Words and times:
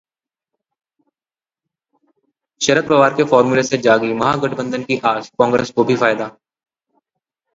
शरद 2.61 2.87
पवार 2.87 3.13
के 3.13 3.23
फॉर्मूले 3.23 3.63
से 3.63 3.77
जागी 3.77 4.13
महागठबंधन 4.13 4.83
की 4.83 4.97
आस, 5.05 5.29
कांग्रेस 5.39 5.71
को 5.71 5.83
भी 5.83 5.95
फायदा 5.95 6.29